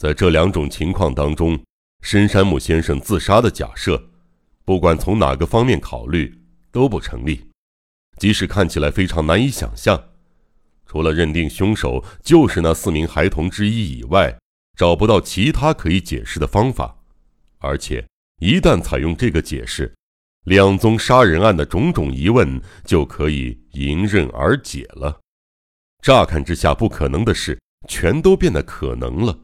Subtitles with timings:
[0.00, 1.62] 在这两种情况当中，
[2.00, 4.02] 深山木先生自杀的假设，
[4.64, 6.40] 不管从哪个方面考虑
[6.72, 7.50] 都不成立。
[8.16, 10.02] 即使看起来非常难以想象，
[10.86, 14.34] 除了认定凶手就是那四名孩童之一以外，
[14.74, 16.96] 找不到其他可以解释的方法。
[17.58, 18.02] 而且，
[18.40, 19.94] 一旦采用这个解释，
[20.44, 25.20] 两宗杀人案的种种疑问就可以迎刃而解了。
[26.02, 29.38] 乍看之下不可能的事，全都变得可能了。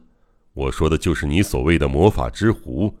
[0.57, 2.95] 我说的就是你所谓的魔法之壶，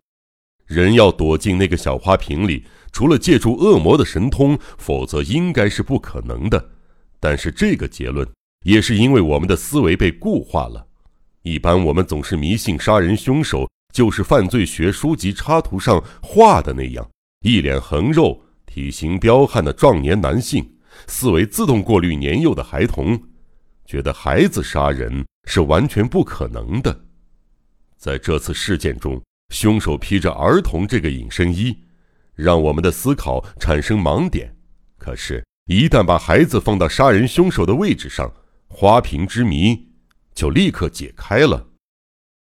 [0.67, 6.69] 人要躲进那个小花瓶里，除了借助恶魔的神通，否则应该是不可能的。
[7.19, 8.29] 但是这个结论
[8.63, 10.85] 也是因为我们的思维被固化了。
[11.41, 17.09] 一般我们总是迷信杀人凶手就是犯罪学书籍插图上画的那样，
[17.43, 20.63] 一脸横肉、体型彪悍的壮年男性，
[21.07, 23.19] 思维自动过滤年幼的孩童，
[23.83, 27.05] 觉得孩子杀人是完全不可能的。
[27.97, 31.75] 在这次事件中，凶手披着儿童这个隐身衣，
[32.35, 34.55] 让我们的思考产生盲点。
[34.97, 38.31] 可是，一旦把孩子放到杀人凶手的位置上，
[38.67, 39.89] 花瓶之谜
[40.35, 41.69] 就立刻解开了。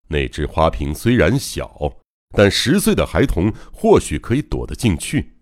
[0.08, 1.96] 那只花瓶虽然小，
[2.36, 5.36] 但十岁的孩童或许可以躲得进去。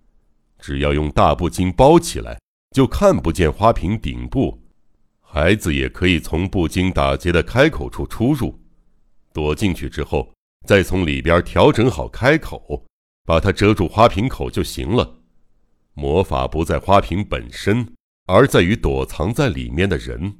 [0.58, 2.38] 只要用大布巾包起来，
[2.74, 4.62] 就看不见花瓶顶部。
[5.20, 8.61] 孩子也可以从布巾打结的开口处出入。
[9.32, 10.32] 躲进去之后，
[10.66, 12.84] 再从里边调整好开口，
[13.24, 15.18] 把它遮住花瓶口就行了。
[15.94, 17.94] 魔法不在花瓶本身，
[18.26, 20.38] 而在于躲藏在里面的人。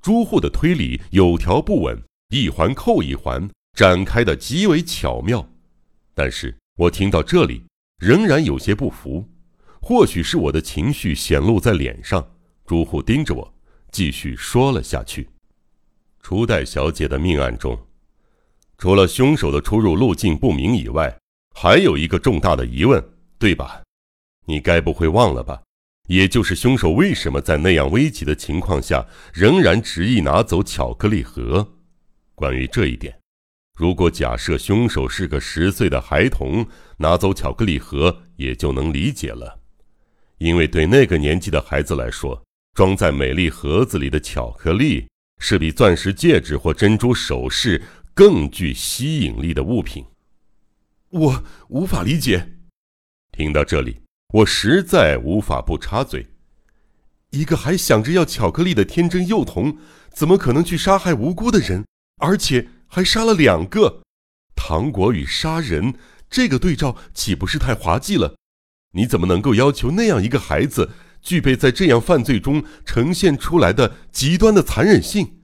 [0.00, 5.46] 朱户的推理有条不紊，一环扣一环，展开的极为巧妙。
[6.14, 7.62] 但是我听到这里，
[7.98, 9.28] 仍然有些不服。
[9.82, 12.34] 或许是我的情绪显露在脸上，
[12.66, 13.54] 朱户盯着我，
[13.90, 15.28] 继续说了下去。
[16.22, 17.78] 初代小姐的命案中，
[18.78, 21.18] 除了凶手的出入路径不明以外，
[21.54, 23.02] 还有一个重大的疑问，
[23.38, 23.82] 对吧？
[24.46, 25.62] 你该不会忘了吧？
[26.08, 31.74] 也就是凶手为什么在那样危急的情况下，仍然执意拿走巧克力盒？
[32.34, 33.18] 关于这一点，
[33.78, 36.66] 如果假设凶手是个十岁的孩童，
[36.96, 39.60] 拿走巧克力盒也就能理解了，
[40.38, 42.42] 因为对那个年纪的孩子来说，
[42.74, 45.09] 装在美丽盒子里的巧克力。
[45.40, 47.82] 是比钻石戒指或珍珠首饰
[48.14, 50.04] 更具吸引力的物品。
[51.08, 52.52] 我无法理解。
[53.32, 54.02] 听到这里，
[54.34, 56.24] 我实在无法不插嘴。
[57.30, 59.78] 一个还想着要巧克力的天真幼童，
[60.12, 61.84] 怎么可能去杀害无辜的人，
[62.18, 64.02] 而且还杀了两个？
[64.54, 65.94] 糖果与杀人
[66.28, 68.36] 这个对照岂不是太滑稽了？
[68.92, 70.90] 你怎么能够要求那样一个孩子？
[71.22, 75.40] 具备在这样犯罪中呈现出来的极端的残忍性、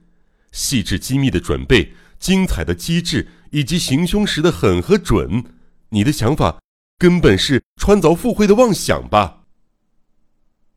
[0.51, 5.43] 细致机密的准备、精彩的机智以及行凶时的狠和准，
[5.89, 6.59] 你的想法
[6.97, 9.43] 根本是穿凿附会的妄想吧？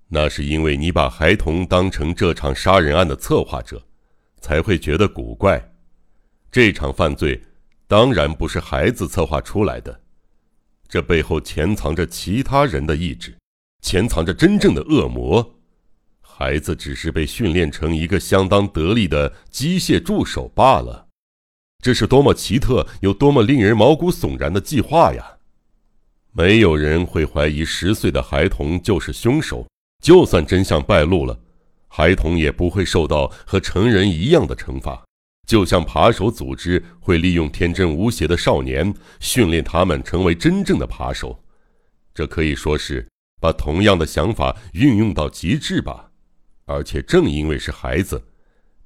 [0.09, 3.87] 那是因为你把孩童当成这场杀人案的策划者，
[4.41, 5.73] 才会觉得古怪。
[6.51, 7.41] 这场犯罪
[7.87, 10.01] 当然不是孩子策划出来的，
[10.89, 13.37] 这背后潜藏着其他人的意志。
[13.81, 15.57] 潜藏着真正的恶魔，
[16.21, 21.09] 孩子只是被训练成一个相当得力的机械助手罢了。
[21.83, 25.39] 这是多么奇特又多么令人毛骨悚然的计划呀！
[26.33, 29.67] 没有人会怀疑十岁的孩童就是凶手。
[30.03, 31.39] 就算真相败露了，
[31.89, 35.03] 孩童也不会受到和成人一样的惩罚。
[35.47, 41.43] 就像扒手组织会利用天真无邪的少年，训练他们成为真正的扒手，
[42.15, 43.07] 这可以说是。
[43.41, 46.11] 把同样的想法运用到极致吧，
[46.67, 48.23] 而且正因为是孩子，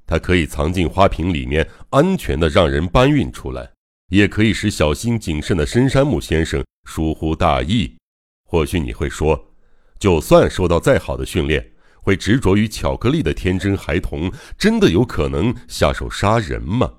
[0.06, 3.72] 他可以藏进花瓶里面，安全的让人搬运出来，
[4.10, 7.97] 也可以使小心谨慎的深山木先生疏忽大意。
[8.44, 9.53] 或许你会说，
[9.98, 16.92] 就算受到再好的训练，会执着于巧克力的天真孩童，真的有可能下手杀人吗？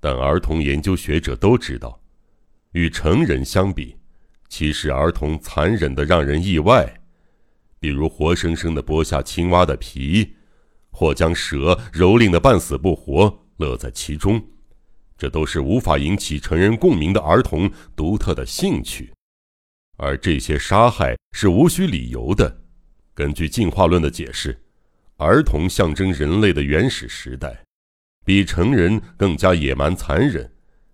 [0.00, 2.02] 但儿童研究学者都知道，
[2.72, 3.96] 与成人相比。
[4.52, 7.00] 其实儿童残忍的让人意外，
[7.80, 10.34] 比如活生生的剥下青蛙的皮，
[10.90, 14.44] 或将蛇蹂躏的半死不活，乐在其中，
[15.16, 19.10] 这都是无法引起成人共鸣的儿童独特的兴趣。
[19.96, 22.60] 而这些杀害是无需理由的。
[23.14, 24.62] 根据进化论的解释，
[25.16, 27.64] 儿童象征人类的原始时代，
[28.22, 30.52] 比成人更加野蛮残忍。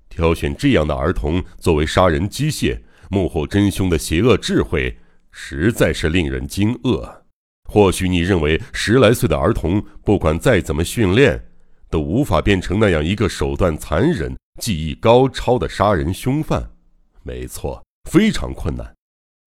[0.09, 2.81] 挑选这样的儿童作为杀人机械。
[3.11, 4.99] 幕后真凶的邪恶智慧
[5.31, 7.23] 实在是令人惊愕。
[7.65, 11.49] 或许你认为十来岁的儿童不管再怎么训练，
[11.91, 16.71] 都无法变成那样一个手段残忍、技艺高超的杀人凶犯。
[17.23, 18.95] 没错，非常困难。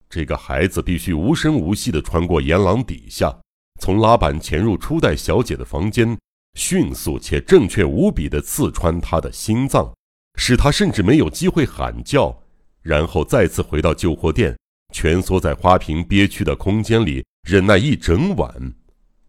[0.07, 3.35] 这个孩子必须无声无息地穿过岩廊底下，
[3.79, 6.17] 从拉板潜入初代小姐的房间，
[6.55, 9.91] 迅速且正确无比地刺穿她的心脏，
[10.35, 12.40] 使她甚至没有机会喊叫，
[12.81, 14.57] 然后再次回到旧货店，
[14.93, 18.73] 蜷缩在花瓶憋屈的空间里忍耐一整晚。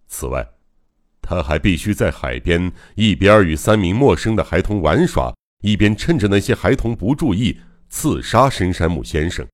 [0.06, 0.46] 此外，
[1.20, 7.58] 他还必须在海边一边与三名陌生的孩童玩耍，一边趁着那些孩童不注意
[7.88, 9.46] 刺杀深山木先生。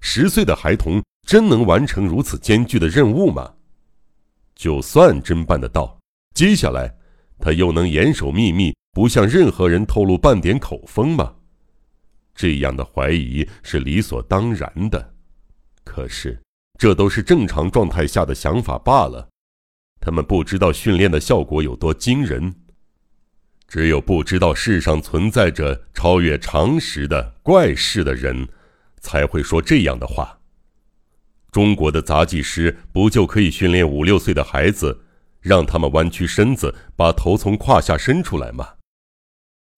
[0.00, 3.52] 十岁的孩童真能完成如此艰巨的任务吗？
[4.54, 5.98] 就算真办得到，
[6.34, 6.94] 接下来
[7.38, 11.34] 他又能严守秘密，不向任何人透露半点口风吗？
[12.40, 15.12] 这样的怀疑是理所当然的。
[15.84, 16.40] 可是，
[16.78, 19.28] 这都是正常状态下的想法罢了。
[20.00, 22.54] 他们不知道训练的效果有多惊人，
[23.68, 28.48] 只有不知道世上存在着超越常识的怪事的人，
[29.02, 30.40] 才会说这样的话。
[31.52, 35.02] 中国的杂技师不就可以训练五六岁的孩子，
[35.40, 38.76] 让他们弯曲身子，把头从胯下伸出来吗？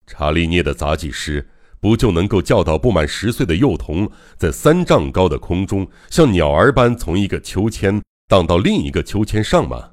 [0.06, 1.48] 查理涅的杂技师
[1.82, 4.08] 不就能够教导不满十岁的幼童，
[4.38, 9.90] 在三丈高的空中像鸟儿般从一个秋千荡到另一个秋千上吗？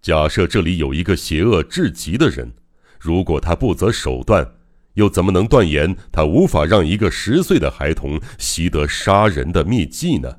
[0.00, 2.54] 假设这里有一个邪恶至极的人，
[2.98, 4.54] 如果他不择手段，
[4.94, 10.38] 又怎么能断言他无法让一个十岁的孩童习得杀人的秘技呢？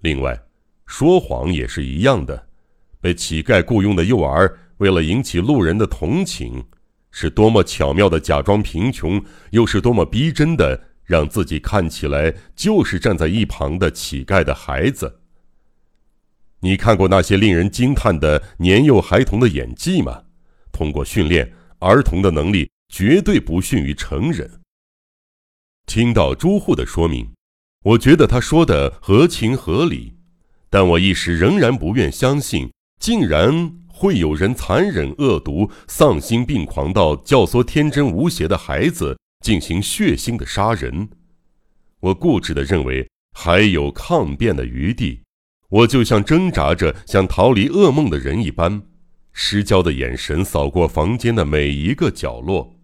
[0.00, 0.36] 另外，
[0.84, 2.48] 说谎也是一样的。
[3.00, 6.64] 被乞丐雇佣的幼儿，为了引起路人的同情，
[7.18, 15.20] 是多么巧妙的假装贫穷，又是多么逼真的让自己看起来就是站在一旁的乞丐的孩子。
[16.60, 20.24] 你看过那些令人惊叹的年幼孩童的演技吗？
[20.70, 24.60] 通过训练，儿童的能力绝对不逊于成人。
[25.86, 27.32] 听到朱户的说明，
[27.82, 30.18] 我觉得他说的合情合理，
[30.68, 32.70] 但我一时仍然不愿相信，
[33.00, 41.08] 竟然会有人残忍恶毒、丧心病狂到教唆天真无邪的孩子进行血腥的杀人。
[42.00, 45.22] 我固执地认为还有抗辩的余地。
[45.70, 48.82] 我就像挣扎着想逃离噩梦的人一般，
[49.32, 52.75] 失焦的眼神扫过房间的每一个角落。